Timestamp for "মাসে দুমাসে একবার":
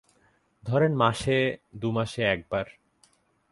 0.95-2.65